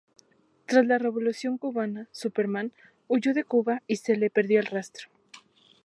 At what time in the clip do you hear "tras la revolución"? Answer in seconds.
0.65-1.59